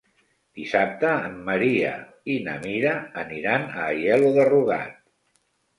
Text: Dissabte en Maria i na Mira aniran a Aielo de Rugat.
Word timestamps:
Dissabte 0.59 1.11
en 1.29 1.35
Maria 1.51 1.91
i 2.37 2.39
na 2.49 2.57
Mira 2.67 2.95
aniran 3.27 3.69
a 3.75 3.87
Aielo 3.93 4.35
de 4.41 4.53
Rugat. 4.53 5.03